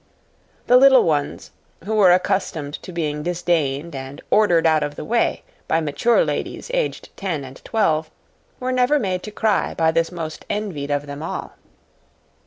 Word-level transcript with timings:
The 0.65 0.77
little 0.77 1.03
ones, 1.03 1.51
who 1.83 1.93
were 1.93 2.11
accustomed 2.11 2.73
to 2.81 2.91
being 2.91 3.21
disdained 3.21 3.93
and 3.95 4.19
ordered 4.31 4.65
out 4.65 4.81
of 4.81 4.95
the 4.95 5.05
way 5.05 5.43
by 5.67 5.79
mature 5.79 6.25
ladies 6.25 6.71
aged 6.73 7.09
ten 7.15 7.43
and 7.43 7.63
twelve, 7.63 8.09
were 8.59 8.71
never 8.71 8.97
made 8.97 9.21
to 9.21 9.29
cry 9.31 9.75
by 9.75 9.91
this 9.91 10.11
most 10.11 10.43
envied 10.49 10.89
of 10.89 11.05
them 11.05 11.21
all. 11.21 11.53